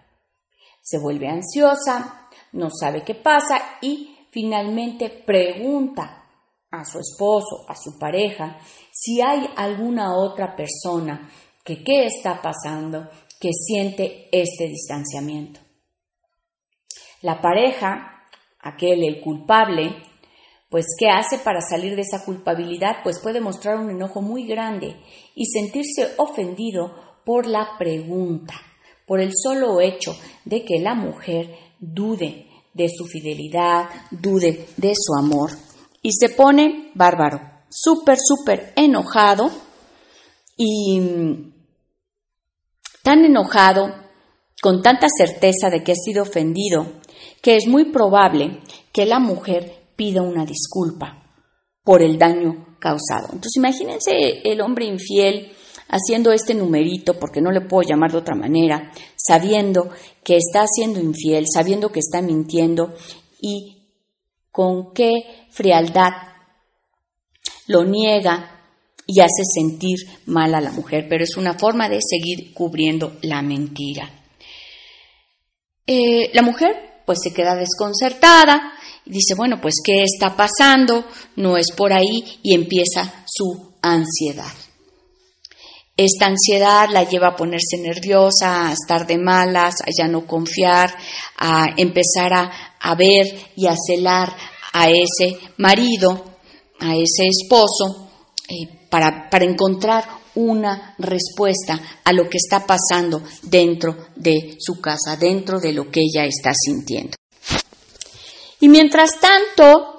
Se 0.82 1.00
vuelve 1.00 1.28
ansiosa, 1.28 2.30
no 2.54 2.70
sabe 2.70 3.04
qué 3.04 3.16
pasa 3.16 3.60
y 3.82 4.16
finalmente 4.30 5.10
pregunta 5.10 6.24
a 6.72 6.86
su 6.86 7.00
esposo, 7.00 7.66
a 7.68 7.76
su 7.76 7.98
pareja, 7.98 8.60
si 8.92 9.22
hay 9.22 9.50
alguna 9.58 10.16
otra 10.16 10.56
persona 10.56 11.30
que 11.64 11.84
qué 11.84 12.06
está 12.06 12.42
pasando, 12.42 13.10
que 13.40 13.50
siente 13.54 14.30
este 14.32 14.68
distanciamiento. 14.68 15.60
La 17.22 17.42
pareja 17.42 18.19
aquel, 18.62 19.04
el 19.04 19.22
culpable, 19.22 19.96
pues 20.70 20.86
¿qué 20.98 21.10
hace 21.10 21.40
para 21.40 21.62
salir 21.62 21.96
de 21.96 22.02
esa 22.02 22.24
culpabilidad? 22.24 22.98
Pues 23.04 23.20
puede 23.20 23.42
mostrar 23.42 23.78
un 23.78 23.90
enojo 23.90 24.22
muy 24.22 24.46
grande 24.46 24.96
y 25.36 25.46
sentirse 25.46 26.14
ofendido 26.18 26.94
por 27.26 27.48
la 27.48 27.78
pregunta, 27.78 28.54
por 29.06 29.20
el 29.20 29.32
solo 29.36 29.82
hecho 29.82 30.16
de 30.46 30.64
que 30.64 30.80
la 30.80 30.94
mujer 30.94 31.56
dude 31.80 32.48
de 32.74 32.88
su 32.90 33.06
fidelidad, 33.06 33.90
dude 34.12 34.68
de 34.78 34.94
su 34.96 35.14
amor 35.18 35.52
y 36.02 36.12
se 36.14 36.30
pone 36.30 36.92
bárbaro, 36.94 37.42
súper, 37.70 38.18
súper 38.24 38.74
enojado 38.76 39.50
y 40.56 41.00
mm, 41.00 41.54
tan 43.04 43.26
enojado, 43.26 43.94
con 44.62 44.82
tanta 44.82 45.08
certeza 45.10 45.70
de 45.70 45.84
que 45.84 45.94
ha 45.94 45.96
sido 45.96 46.24
ofendido, 46.24 46.86
que 47.42 47.56
es 47.56 47.68
muy 47.68 47.86
probable 47.86 48.60
que 48.92 49.06
la 49.06 49.20
mujer 49.20 49.80
pida 49.96 50.22
una 50.22 50.46
disculpa 50.46 51.24
por 51.84 52.02
el 52.02 52.18
daño 52.18 52.78
causado. 52.80 53.28
Entonces 53.28 53.58
imagínense 53.58 54.42
el 54.44 54.62
hombre 54.62 54.86
infiel 54.86 55.52
haciendo 55.90 56.32
este 56.32 56.54
numerito, 56.54 57.18
porque 57.20 57.42
no 57.42 57.52
le 57.52 57.62
puedo 57.62 57.88
llamar 57.88 58.12
de 58.12 58.20
otra 58.20 58.36
manera, 58.36 58.92
sabiendo 59.16 59.90
que 60.24 60.38
está 60.38 60.66
siendo 60.68 61.00
infiel, 61.00 61.46
sabiendo 61.52 61.92
que 61.92 62.00
está 62.00 62.22
mintiendo 62.22 62.94
y 63.42 63.88
con 64.52 64.94
qué 64.94 65.48
frialdad 65.50 66.12
lo 67.68 67.84
niega 67.84 68.60
y 69.08 69.22
hace 69.22 69.44
sentir 69.44 69.98
mal 70.28 70.54
a 70.54 70.62
la 70.62 70.72
mujer, 70.72 71.08
pero 71.10 71.24
es 71.24 71.36
una 71.38 71.58
forma 71.58 71.90
de 71.90 72.00
seguir 72.02 72.54
cubriendo 72.54 73.18
la 73.24 73.42
mentira. 73.42 74.12
Eh, 75.88 76.30
la 76.34 76.44
mujer 76.44 76.89
pues 77.10 77.22
se 77.24 77.34
queda 77.34 77.56
desconcertada 77.56 78.72
y 79.04 79.14
dice, 79.14 79.34
bueno, 79.34 79.60
pues 79.60 79.78
¿qué 79.84 80.04
está 80.04 80.38
pasando? 80.38 81.08
No 81.38 81.58
es 81.58 81.72
por 81.76 81.92
ahí 81.92 82.38
y 82.44 82.54
empieza 82.54 83.26
su 83.26 83.74
ansiedad. 83.82 84.54
Esta 85.98 86.28
ansiedad 86.28 86.88
la 86.92 87.06
lleva 87.06 87.30
a 87.30 87.36
ponerse 87.36 87.80
nerviosa, 87.80 88.70
a 88.70 88.74
estar 88.74 89.08
de 89.08 89.18
malas, 89.18 89.82
a 89.82 89.88
ya 89.90 90.08
no 90.08 90.28
confiar, 90.28 90.96
a 91.36 91.70
empezar 91.78 92.32
a, 92.32 92.96
ver 92.96 93.26
y 93.56 93.66
a 93.66 93.74
celar 93.76 94.32
a 94.74 94.90
ese 94.92 95.36
marido, 95.58 96.38
a 96.80 96.94
ese 96.94 97.26
esposo, 97.26 98.08
eh, 98.48 98.86
para, 98.88 99.32
para 99.32 99.46
encontrar 99.46 100.19
una 100.40 100.96
respuesta 100.98 101.80
a 102.04 102.14
lo 102.14 102.30
que 102.30 102.38
está 102.38 102.66
pasando 102.66 103.22
dentro 103.44 104.08
de 104.16 104.56
su 104.60 104.80
casa, 104.80 105.18
dentro 105.18 105.60
de 105.60 105.74
lo 105.74 105.92
que 105.92 106.02
ella 106.02 106.26
está 106.26 106.52
sintiendo. 106.54 107.16
Y 108.62 108.70
mientras 108.70 109.20
tanto, 109.20 109.96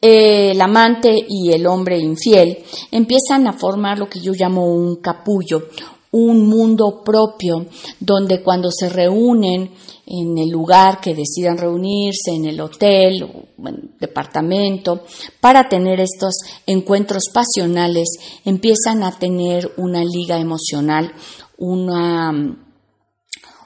el 0.00 0.60
amante 0.60 1.14
y 1.28 1.52
el 1.52 1.66
hombre 1.66 1.98
infiel 1.98 2.64
empiezan 2.90 3.46
a 3.46 3.52
formar 3.52 3.98
lo 3.98 4.08
que 4.08 4.20
yo 4.20 4.32
llamo 4.32 4.66
un 4.66 4.96
capullo, 4.96 5.68
un 6.12 6.46
mundo 6.46 7.02
propio, 7.04 7.66
donde 7.98 8.42
cuando 8.42 8.70
se 8.70 8.88
reúnen 8.88 9.72
en 10.06 10.38
el 10.38 10.50
lugar 10.50 11.00
que 11.00 11.14
decidan 11.14 11.58
reunirse, 11.58 12.32
en 12.32 12.44
el 12.44 12.60
hotel 12.60 13.22
o 13.22 13.66
en 13.68 13.74
el 13.74 13.90
departamento, 13.98 15.04
para 15.40 15.68
tener 15.68 16.00
estos 16.00 16.34
encuentros 16.66 17.24
pasionales, 17.32 18.08
empiezan 18.44 19.02
a 19.02 19.18
tener 19.18 19.72
una 19.76 20.04
liga 20.04 20.38
emocional, 20.38 21.12
una 21.58 22.58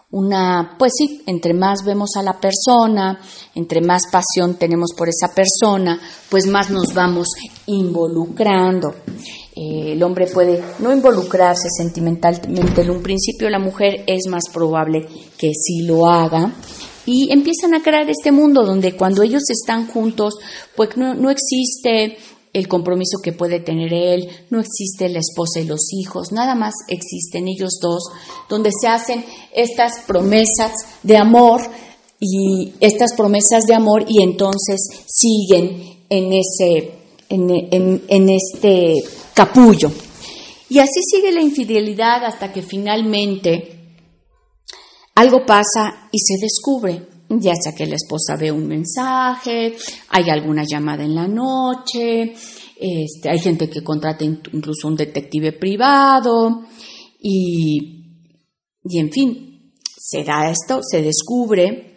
una, 0.09 0.77
pues 0.79 0.93
sí, 0.97 1.23
entre 1.27 1.53
más 1.53 1.85
vemos 1.85 2.11
a 2.17 2.23
la 2.23 2.41
persona, 2.41 3.21
entre 3.55 3.81
más 3.81 4.05
pasión 4.11 4.55
tenemos 4.55 4.93
por 4.97 5.09
esa 5.09 5.35
persona, 5.35 6.01
pues 6.31 6.47
más 6.47 6.71
nos 6.71 6.95
vamos 6.95 7.29
involucrando. 7.67 8.95
Eh, 9.57 9.93
el 9.93 10.03
hombre 10.03 10.27
puede 10.27 10.63
no 10.81 10.93
involucrarse 10.93 11.69
sentimentalmente 11.75 12.83
en 12.83 12.91
un 12.91 13.03
principio, 13.03 13.49
la 13.49 13.59
mujer 13.59 14.05
es 14.07 14.27
más 14.29 14.51
probable 14.53 15.09
que 15.39 15.51
sí 15.55 15.81
lo 15.81 16.07
haga. 16.07 16.55
Y 17.07 17.33
empiezan 17.33 17.73
a 17.73 17.83
crear 17.83 18.11
este 18.11 18.33
mundo 18.33 18.67
donde 18.67 18.97
cuando 18.97 19.23
ellos 19.23 19.45
están 19.49 19.87
juntos, 19.87 20.35
pues 20.75 20.99
no, 20.99 21.15
no 21.15 21.31
existe 21.31 22.19
el 22.53 22.69
compromiso 22.69 23.19
que 23.23 23.33
puede 23.33 23.61
tener 23.61 23.95
él, 23.95 24.29
no 24.51 24.61
existe 24.61 25.09
la 25.09 25.21
esposa 25.21 25.61
y 25.61 25.65
los 25.65 25.93
hijos, 25.93 26.33
nada 26.33 26.55
más 26.55 26.75
existen 26.89 27.49
ellos 27.49 27.79
dos, 27.81 28.03
donde 28.51 28.71
se 28.79 28.89
hacen 28.89 29.25
estas 29.55 30.01
promesas 30.07 30.73
de 31.03 31.17
amor 31.17 31.63
y 32.21 32.75
estas 32.81 33.15
promesas 33.15 33.65
de 33.65 33.75
amor 33.75 34.05
y 34.07 34.23
entonces 34.23 34.81
siguen 35.07 36.03
en 36.11 36.33
ese, 36.33 36.93
en, 37.31 38.03
en 38.09 38.29
este 38.29 38.95
capullo. 39.37 39.93
Y 40.71 40.79
así 40.79 41.01
sigue 41.09 41.31
la 41.31 41.43
infidelidad 41.43 42.25
hasta 42.25 42.53
que 42.53 42.63
finalmente 42.63 43.77
algo 45.15 45.45
pasa 45.45 46.09
y 46.11 46.19
se 46.19 46.35
descubre, 46.41 47.07
ya 47.29 47.55
sea 47.55 47.75
que 47.75 47.87
la 47.87 47.97
esposa 47.97 48.37
ve 48.37 48.51
un 48.51 48.67
mensaje, 48.67 49.77
hay 50.09 50.31
alguna 50.31 50.65
llamada 50.67 51.05
en 51.05 51.15
la 51.15 51.29
noche, 51.29 52.35
este, 52.79 53.31
hay 53.31 53.39
gente 53.39 53.69
que 53.69 53.85
contrata 53.85 54.25
incluso 54.25 54.89
un 54.89 54.97
detective 54.97 55.53
privado 55.53 56.65
y, 57.21 58.05
y 58.85 58.99
en 58.99 59.13
fin, 59.13 59.73
se 59.85 60.25
da 60.25 60.51
esto, 60.51 60.81
se 60.83 61.03
descubre, 61.03 61.97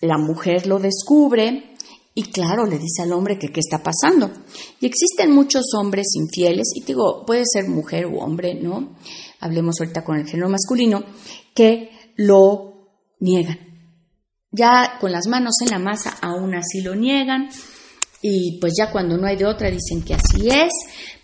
la 0.00 0.16
mujer 0.16 0.66
lo 0.66 0.78
descubre 0.78 1.74
y 2.18 2.32
claro, 2.32 2.66
le 2.66 2.80
dice 2.80 3.02
al 3.02 3.12
hombre 3.12 3.38
que 3.38 3.52
qué 3.52 3.60
está 3.60 3.80
pasando. 3.80 4.32
Y 4.80 4.86
existen 4.86 5.30
muchos 5.30 5.66
hombres 5.78 6.08
infieles, 6.16 6.66
y 6.74 6.82
digo, 6.82 7.24
puede 7.24 7.44
ser 7.46 7.68
mujer 7.68 8.06
u 8.06 8.18
hombre, 8.18 8.54
¿no? 8.60 8.96
Hablemos 9.38 9.76
ahorita 9.78 10.02
con 10.02 10.18
el 10.18 10.26
género 10.26 10.48
masculino, 10.48 11.04
que 11.54 11.90
lo 12.16 12.88
niegan. 13.20 13.60
Ya 14.50 14.98
con 15.00 15.12
las 15.12 15.28
manos 15.28 15.54
en 15.64 15.70
la 15.70 15.78
masa 15.78 16.18
aún 16.20 16.56
así 16.56 16.80
lo 16.80 16.96
niegan, 16.96 17.50
y 18.20 18.58
pues 18.60 18.72
ya 18.76 18.90
cuando 18.90 19.16
no 19.16 19.24
hay 19.24 19.36
de 19.36 19.46
otra 19.46 19.70
dicen 19.70 20.02
que 20.02 20.14
así 20.14 20.48
es, 20.48 20.72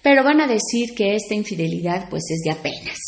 pero 0.01 0.23
van 0.23 0.43
a 0.43 0.47
decir 0.47 0.95
que 0.95 1.17
esta 1.17 1.35
infidelidad 1.35 2.09
pues 2.09 2.23
es 2.31 2.43
de 2.45 2.53
apenas, 2.53 2.99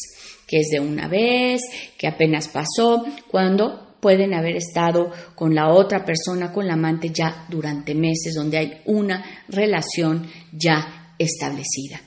que 0.49 0.59
es 0.59 0.70
de 0.72 0.81
una 0.81 1.07
vez, 1.07 1.61
que 1.96 2.09
apenas 2.09 2.49
pasó, 2.49 3.05
cuando 3.31 3.86
pueden 4.01 4.35
haber 4.35 4.57
estado 4.57 5.11
con 5.35 5.55
la 5.55 5.73
otra 5.73 6.05
persona, 6.05 6.53
con 6.53 6.67
la 6.67 6.75
amante 6.75 7.11
ya 7.11 7.47
durante 7.49 7.95
meses, 7.95 8.35
donde 8.35 8.59
hay 8.59 8.81
una 8.87 9.25
relación 9.49 10.27
ya 10.53 11.15
establecida. 11.19 12.01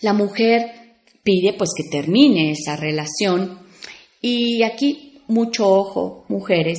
La 0.00 0.12
mujer 0.12 1.00
pide 1.22 1.54
pues 1.56 1.70
que 1.76 1.88
termine 1.90 2.50
esa 2.50 2.76
relación 2.76 3.58
y 4.20 4.62
aquí 4.62 5.22
mucho 5.28 5.66
ojo, 5.66 6.24
mujeres, 6.28 6.78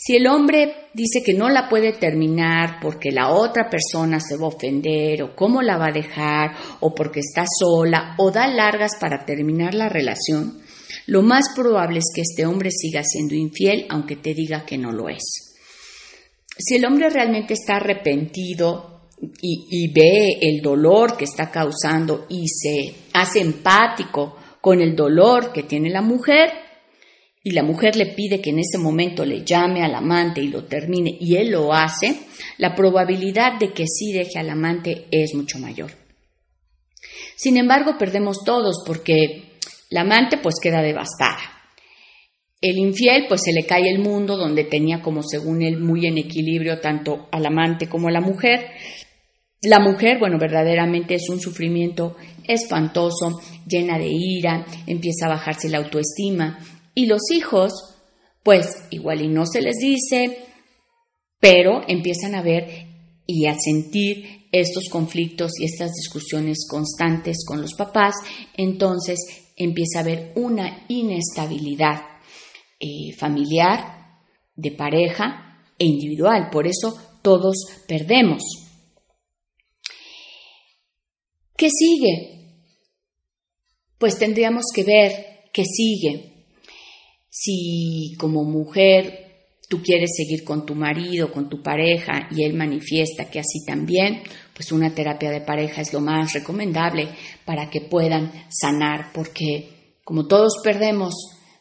si 0.00 0.14
el 0.14 0.28
hombre 0.28 0.88
dice 0.94 1.24
que 1.24 1.34
no 1.34 1.48
la 1.48 1.68
puede 1.68 1.92
terminar 1.92 2.78
porque 2.80 3.10
la 3.10 3.30
otra 3.30 3.68
persona 3.68 4.20
se 4.20 4.36
va 4.36 4.44
a 4.44 4.54
ofender 4.54 5.24
o 5.24 5.34
cómo 5.34 5.60
la 5.60 5.76
va 5.76 5.86
a 5.86 5.92
dejar 5.92 6.52
o 6.78 6.94
porque 6.94 7.18
está 7.18 7.44
sola 7.46 8.14
o 8.18 8.30
da 8.30 8.46
largas 8.46 8.92
para 9.00 9.24
terminar 9.24 9.74
la 9.74 9.88
relación, 9.88 10.60
lo 11.08 11.22
más 11.22 11.54
probable 11.56 12.00
es 12.00 12.12
que 12.14 12.20
este 12.20 12.44
hombre 12.44 12.70
siga 12.70 13.02
siendo 13.02 13.34
infiel 13.34 13.86
aunque 13.88 14.16
te 14.16 14.34
diga 14.34 14.66
que 14.66 14.76
no 14.76 14.92
lo 14.92 15.08
es. 15.08 15.56
Si 16.58 16.74
el 16.76 16.84
hombre 16.84 17.08
realmente 17.08 17.54
está 17.54 17.76
arrepentido 17.76 19.08
y, 19.40 19.90
ve 19.90 20.38
el 20.38 20.60
dolor 20.60 21.16
que 21.16 21.24
está 21.24 21.50
causando 21.50 22.26
y 22.28 22.46
se 22.46 22.94
hace 23.14 23.40
empático 23.40 24.36
con 24.60 24.82
el 24.82 24.94
dolor 24.94 25.50
que 25.50 25.62
tiene 25.62 25.88
la 25.88 26.02
mujer, 26.02 26.50
y 27.42 27.52
la 27.52 27.62
mujer 27.62 27.96
le 27.96 28.12
pide 28.12 28.42
que 28.42 28.50
en 28.50 28.58
ese 28.58 28.76
momento 28.76 29.24
le 29.24 29.44
llame 29.46 29.82
al 29.82 29.94
amante 29.94 30.42
y 30.42 30.48
lo 30.48 30.64
termine 30.64 31.16
y 31.18 31.36
él 31.36 31.52
lo 31.52 31.72
hace, 31.72 32.18
la 32.58 32.74
probabilidad 32.74 33.58
de 33.58 33.72
que 33.72 33.86
sí 33.86 34.12
deje 34.12 34.38
al 34.38 34.50
amante 34.50 35.06
es 35.10 35.34
mucho 35.34 35.58
mayor. 35.58 35.90
Sin 37.34 37.56
embargo, 37.56 37.96
perdemos 37.98 38.44
todos 38.44 38.82
porque 38.84 39.47
la 39.90 40.02
amante 40.02 40.38
pues 40.38 40.56
queda 40.62 40.82
devastada. 40.82 41.40
El 42.60 42.78
infiel 42.78 43.26
pues 43.28 43.42
se 43.44 43.52
le 43.52 43.66
cae 43.66 43.88
el 43.88 44.00
mundo 44.00 44.36
donde 44.36 44.64
tenía 44.64 45.00
como 45.00 45.22
según 45.22 45.62
él 45.62 45.78
muy 45.78 46.06
en 46.06 46.18
equilibrio 46.18 46.80
tanto 46.80 47.28
al 47.30 47.46
amante 47.46 47.88
como 47.88 48.08
a 48.08 48.12
la 48.12 48.20
mujer. 48.20 48.66
La 49.62 49.78
mujer, 49.78 50.18
bueno, 50.18 50.38
verdaderamente 50.38 51.14
es 51.14 51.28
un 51.28 51.40
sufrimiento 51.40 52.16
espantoso, 52.44 53.40
llena 53.66 53.98
de 53.98 54.08
ira, 54.08 54.66
empieza 54.86 55.26
a 55.26 55.30
bajarse 55.30 55.68
la 55.68 55.78
autoestima, 55.78 56.58
y 56.94 57.06
los 57.06 57.30
hijos, 57.32 57.72
pues 58.42 58.86
igual 58.90 59.22
y 59.22 59.28
no 59.28 59.46
se 59.46 59.60
les 59.60 59.76
dice, 59.76 60.38
pero 61.40 61.82
empiezan 61.86 62.34
a 62.34 62.42
ver 62.42 62.86
y 63.26 63.46
a 63.46 63.54
sentir 63.58 64.48
estos 64.50 64.88
conflictos 64.90 65.52
y 65.60 65.64
estas 65.64 65.92
discusiones 65.92 66.66
constantes 66.68 67.44
con 67.46 67.60
los 67.60 67.74
papás, 67.74 68.14
entonces 68.56 69.47
empieza 69.58 69.98
a 69.98 70.02
haber 70.02 70.32
una 70.36 70.84
inestabilidad 70.88 72.00
eh, 72.80 73.12
familiar, 73.18 73.98
de 74.54 74.72
pareja 74.72 75.64
e 75.78 75.84
individual. 75.84 76.48
Por 76.50 76.66
eso 76.66 76.98
todos 77.22 77.56
perdemos. 77.86 78.42
¿Qué 81.56 81.70
sigue? 81.70 82.38
Pues 83.98 84.18
tendríamos 84.18 84.66
que 84.74 84.84
ver 84.84 85.50
qué 85.52 85.64
sigue. 85.64 86.44
Si 87.28 88.14
como 88.18 88.44
mujer 88.44 89.28
tú 89.68 89.82
quieres 89.82 90.10
seguir 90.16 90.44
con 90.44 90.64
tu 90.64 90.74
marido, 90.74 91.30
con 91.30 91.48
tu 91.48 91.62
pareja 91.62 92.28
y 92.30 92.42
él 92.42 92.54
manifiesta 92.54 93.30
que 93.30 93.40
así 93.40 93.64
también, 93.66 94.22
pues 94.58 94.72
una 94.72 94.92
terapia 94.92 95.30
de 95.30 95.40
pareja 95.40 95.82
es 95.82 95.92
lo 95.92 96.00
más 96.00 96.32
recomendable 96.32 97.10
para 97.44 97.70
que 97.70 97.80
puedan 97.80 98.32
sanar, 98.48 99.12
porque 99.14 100.00
como 100.02 100.26
todos 100.26 100.54
perdemos, 100.64 101.14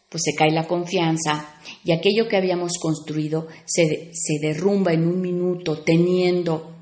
pues 0.09 0.23
se 0.25 0.33
cae 0.35 0.49
la 0.49 0.67
confianza 0.67 1.59
y 1.83 1.91
aquello 1.91 2.27
que 2.27 2.37
habíamos 2.37 2.79
construido 2.81 3.45
se, 3.65 4.09
derrumba 4.41 4.93
en 4.93 5.05
un 5.05 5.21
minuto 5.21 5.83
teniendo 5.83 6.75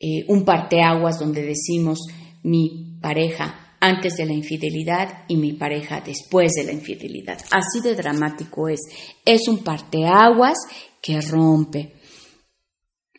eh, 0.00 0.24
un 0.26 0.44
parteaguas 0.44 1.20
donde 1.20 1.42
decimos 1.42 2.00
mi 2.42 2.98
pareja 3.00 3.76
antes 3.78 4.16
de 4.16 4.26
la 4.26 4.32
infidelidad 4.32 5.26
y 5.28 5.36
mi 5.36 5.52
pareja 5.52 6.02
después 6.04 6.54
de 6.54 6.64
la 6.64 6.72
infidelidad. 6.72 7.38
Así 7.52 7.80
de 7.80 7.94
dramático 7.94 8.68
es. 8.68 8.80
Es 9.24 9.46
un 9.46 9.62
parteaguas 9.62 10.58
que 11.00 11.20
rompe. 11.20 11.92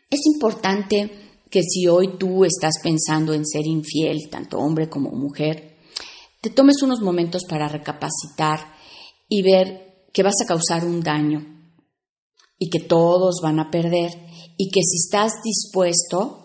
Es 0.10 0.26
importante 0.26 1.27
que 1.50 1.62
si 1.62 1.88
hoy 1.88 2.18
tú 2.18 2.46
estás 2.46 2.76
pensando 2.82 3.34
en 3.34 3.46
ser 3.46 3.66
infiel, 3.66 4.30
tanto 4.30 4.58
hombre 4.58 4.90
como 4.90 5.12
mujer, 5.12 5.78
te 6.42 6.50
tomes 6.50 6.82
unos 6.82 7.02
momentos 7.02 7.44
para 7.48 7.68
recapacitar 7.68 8.74
y 9.30 9.42
ver 9.42 10.08
que 10.14 10.24
vas 10.24 10.36
a 10.44 10.48
causar 10.48 10.86
un 10.86 11.02
daño 11.02 11.46
y 12.60 12.70
que 12.70 12.80
todos 12.80 13.40
van 13.42 13.60
a 13.60 13.70
perder 13.70 14.12
y 14.58 14.70
que 14.70 14.82
si 14.82 14.98
estás 14.98 15.34
dispuesto 15.44 16.44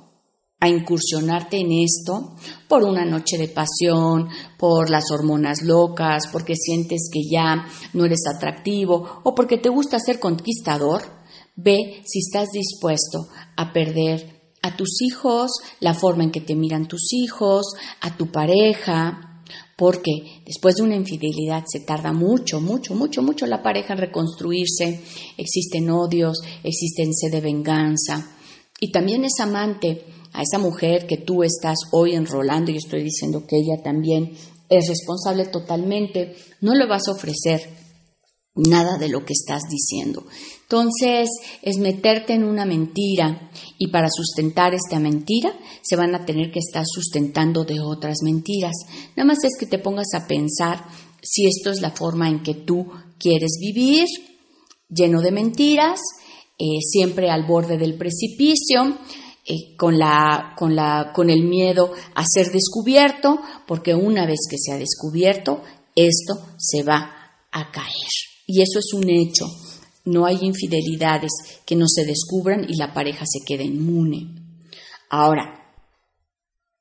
a 0.60 0.68
incursionarte 0.68 1.56
en 1.56 1.72
esto 1.72 2.36
por 2.68 2.84
una 2.84 3.04
noche 3.04 3.36
de 3.36 3.48
pasión, 3.48 4.28
por 4.58 4.90
las 4.90 5.10
hormonas 5.10 5.62
locas, 5.62 6.28
porque 6.30 6.54
sientes 6.54 7.10
que 7.12 7.20
ya 7.28 7.66
no 7.94 8.04
eres 8.04 8.22
atractivo 8.32 9.22
o 9.24 9.34
porque 9.34 9.58
te 9.58 9.70
gusta 9.70 9.98
ser 9.98 10.20
conquistador, 10.20 11.02
ve 11.56 12.02
si 12.04 12.20
estás 12.20 12.50
dispuesto 12.52 13.26
a 13.56 13.72
perder 13.72 14.41
a 14.62 14.76
tus 14.76 15.02
hijos, 15.02 15.50
la 15.80 15.94
forma 15.94 16.24
en 16.24 16.30
que 16.30 16.40
te 16.40 16.54
miran 16.54 16.88
tus 16.88 17.12
hijos, 17.12 17.74
a 18.00 18.16
tu 18.16 18.30
pareja, 18.30 19.42
porque 19.76 20.42
después 20.46 20.76
de 20.76 20.82
una 20.82 20.96
infidelidad 20.96 21.64
se 21.66 21.80
tarda 21.80 22.12
mucho, 22.12 22.60
mucho, 22.60 22.94
mucho, 22.94 23.22
mucho 23.22 23.46
la 23.46 23.62
pareja 23.62 23.94
en 23.94 23.98
reconstruirse, 24.00 25.02
existen 25.36 25.90
odios, 25.90 26.38
existen 26.62 27.12
sed 27.12 27.32
de 27.32 27.40
venganza 27.40 28.36
y 28.82 28.90
también 28.90 29.24
es 29.24 29.38
amante 29.40 30.04
a 30.32 30.42
esa 30.42 30.58
mujer 30.58 31.06
que 31.06 31.18
tú 31.18 31.42
estás 31.42 31.78
hoy 31.92 32.14
enrolando, 32.14 32.72
y 32.72 32.76
estoy 32.76 33.04
diciendo 33.04 33.46
que 33.46 33.56
ella 33.56 33.82
también 33.82 34.32
es 34.68 34.88
responsable 34.88 35.46
totalmente, 35.46 36.34
no 36.60 36.74
le 36.74 36.86
vas 36.86 37.06
a 37.06 37.12
ofrecer 37.12 37.60
nada 38.54 38.98
de 38.98 39.08
lo 39.08 39.24
que 39.24 39.34
estás 39.34 39.62
diciendo. 39.70 40.24
Entonces, 40.72 41.28
es 41.60 41.76
meterte 41.76 42.32
en 42.32 42.44
una 42.44 42.64
mentira 42.64 43.50
y 43.76 43.88
para 43.88 44.08
sustentar 44.10 44.72
esta 44.72 44.98
mentira 44.98 45.52
se 45.82 45.96
van 45.96 46.14
a 46.14 46.24
tener 46.24 46.50
que 46.50 46.60
estar 46.60 46.84
sustentando 46.86 47.64
de 47.64 47.78
otras 47.80 48.22
mentiras. 48.24 48.72
Nada 49.14 49.26
más 49.26 49.44
es 49.44 49.58
que 49.60 49.66
te 49.66 49.78
pongas 49.78 50.14
a 50.14 50.26
pensar 50.26 50.82
si 51.20 51.46
esto 51.46 51.70
es 51.70 51.82
la 51.82 51.90
forma 51.90 52.30
en 52.30 52.42
que 52.42 52.54
tú 52.54 52.86
quieres 53.18 53.58
vivir, 53.60 54.06
lleno 54.88 55.20
de 55.20 55.30
mentiras, 55.30 56.00
eh, 56.58 56.80
siempre 56.80 57.28
al 57.28 57.46
borde 57.46 57.76
del 57.76 57.98
precipicio, 57.98 58.96
eh, 59.44 59.76
con, 59.76 59.98
la, 59.98 60.54
con, 60.56 61.28
el 61.28 61.42
miedo 61.42 61.92
a 62.14 62.24
ser 62.24 62.50
descubierto, 62.50 63.42
porque 63.66 63.94
una 63.94 64.24
vez 64.24 64.40
que 64.48 64.56
se 64.56 64.72
ha 64.72 64.78
descubierto, 64.78 65.60
esto 65.94 66.32
se 66.56 66.82
va 66.82 67.10
a 67.50 67.70
caer. 67.70 67.92
Y 68.46 68.62
eso 68.62 68.78
es 68.78 68.94
un 68.94 69.10
hecho. 69.10 69.44
No 70.04 70.26
hay 70.26 70.38
infidelidades 70.42 71.30
que 71.64 71.76
no 71.76 71.86
se 71.86 72.04
descubran 72.04 72.66
y 72.68 72.76
la 72.76 72.92
pareja 72.92 73.24
se 73.26 73.44
quede 73.46 73.64
inmune. 73.64 74.34
Ahora, 75.10 75.62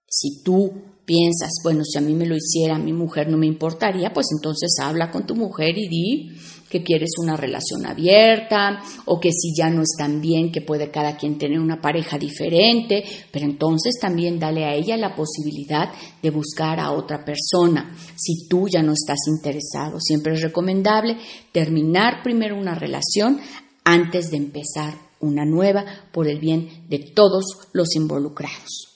si 0.08 0.44
tú 0.44 0.74
piensas, 1.06 1.52
bueno, 1.64 1.84
si 1.84 1.98
a 1.98 2.02
mí 2.02 2.14
me 2.14 2.26
lo 2.26 2.36
hiciera 2.36 2.78
mi 2.78 2.94
mujer 2.94 3.30
no 3.30 3.38
me 3.38 3.48
importaría, 3.48 4.14
pues 4.14 4.28
entonces 4.32 4.76
habla 4.82 5.12
con 5.12 5.26
tu 5.26 5.36
mujer 5.36 5.78
y 5.78 5.88
di 5.88 6.32
que 6.72 6.84
quieres 6.84 7.12
una 7.22 7.36
relación 7.36 7.86
abierta 7.86 8.82
o 9.06 9.20
que 9.20 9.32
si 9.32 9.54
ya 9.56 9.70
no 9.70 9.84
están 9.84 10.22
bien, 10.22 10.52
que 10.52 10.62
puede 10.62 10.90
cada 10.90 11.18
quien 11.18 11.38
tener 11.38 11.60
una 11.60 11.82
pareja 11.82 12.18
diferente, 12.18 13.04
pero 13.32 13.46
entonces 13.46 13.96
también 14.00 14.40
dale 14.40 14.66
a 14.66 14.74
ella 14.74 14.96
la 14.98 15.14
posibilidad 15.14 15.92
de 16.24 16.30
buscar 16.30 16.80
a 16.80 16.92
otra 16.94 17.26
persona. 17.26 17.96
Si 18.16 18.48
tú 18.48 18.68
ya 18.68 18.82
no 18.82 18.94
estás 18.94 19.20
interesado, 19.28 20.00
siempre 20.00 20.34
es 20.34 20.42
recomendable 20.42 21.18
terminar 21.52 22.24
primero 22.24 22.58
una 22.58 22.74
relación 22.74 23.40
antes 23.84 24.32
de 24.32 24.38
empezar 24.38 24.94
una 25.20 25.46
nueva 25.46 25.86
por 26.12 26.28
el 26.28 26.40
bien 26.40 26.86
de 26.88 27.00
todos 27.00 27.68
los 27.74 27.96
involucrados. 27.96 28.88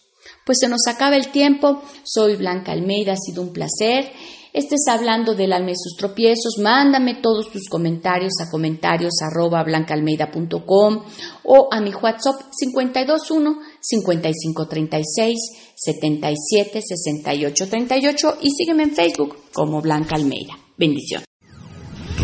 Pues 0.45 0.59
se 0.59 0.69
nos 0.69 0.87
acaba 0.87 1.15
el 1.15 1.31
tiempo. 1.31 1.81
Soy 2.03 2.35
Blanca 2.35 2.71
Almeida, 2.71 3.13
ha 3.13 3.17
sido 3.17 3.41
un 3.41 3.51
placer 3.51 4.11
estés 4.55 4.87
hablando 4.87 5.35
del 5.35 5.53
alma 5.53 5.71
y 5.71 5.75
sus 5.75 5.97
tropiezos, 5.97 6.57
mándame 6.61 7.15
todos 7.15 7.51
tus 7.51 7.67
comentarios 7.67 8.33
a 8.41 8.49
comentarios 8.49 9.21
arroba 9.21 9.63
blancaalmeida.com 9.63 11.03
o 11.43 11.69
a 11.71 11.81
mi 11.81 11.93
WhatsApp 11.93 12.41
521 12.57 13.59
5536 13.81 15.37
77 15.75 16.81
68 16.81 17.67
38 17.69 18.37
y 18.41 18.51
sígueme 18.51 18.83
en 18.83 18.95
Facebook 18.95 19.35
como 19.53 19.81
Blanca 19.81 20.15
Almeida. 20.15 20.53
Bendición. 20.77 21.23